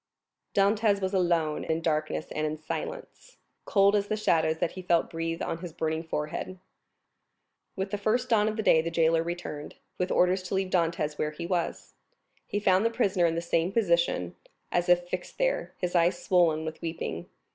[0.55, 5.43] Dantès was alone in darkness and in silence—cold as the shadows that he felt breathe
[5.43, 6.57] on his burning forehead.
[7.75, 11.29] With the first dawn of day the jailer returned, with orders to leave Dantès where
[11.29, 11.93] he was.
[12.47, 14.35] He found the prisoner in the same position,
[14.71, 17.27] as if fixed there, his eyes swollen with weeping.